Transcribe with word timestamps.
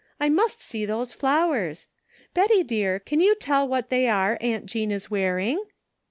I 0.19 0.29
must 0.29 0.61
see 0.63 0.83
those 0.87 1.13
flowers. 1.13 1.85
Betty, 2.33 2.63
dear, 2.63 2.97
can 2.99 3.19
you 3.19 3.35
tell 3.35 3.67
what 3.67 3.89
they 3.89 4.07
are 4.07 4.39
Aunt 4.41 4.65
Jean 4.65 4.89
is 4.89 5.11
wearing? 5.11 5.59